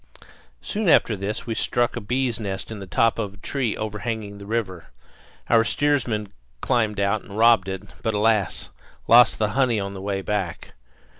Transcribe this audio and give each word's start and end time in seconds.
Soon 0.63 0.89
after 0.89 1.15
this 1.15 1.45
we 1.45 1.53
struck 1.53 1.95
a 1.95 2.01
bees' 2.01 2.39
nest 2.39 2.71
in 2.71 2.79
the 2.79 2.87
top 2.87 3.19
of 3.19 3.35
a 3.35 3.37
tree 3.37 3.77
overhanging 3.77 4.39
the 4.39 4.47
river; 4.47 4.87
our 5.47 5.63
steersman 5.63 6.33
climbed 6.59 6.99
out 6.99 7.21
and 7.21 7.37
robbed 7.37 7.69
it, 7.69 7.83
but, 8.01 8.15
alas! 8.15 8.69
lost 9.07 9.37
the 9.37 9.49
honey 9.49 9.79
on 9.79 9.93
the 9.93 10.01
way 10.01 10.23
back. 10.23 10.73